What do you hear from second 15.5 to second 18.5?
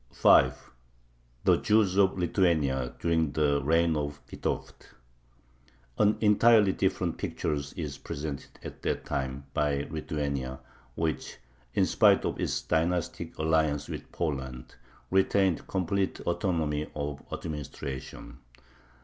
complete autonomy of administration.